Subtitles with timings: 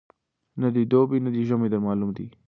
[0.61, 2.27] نه دي دوبی نه دي ژمی در معلوم دی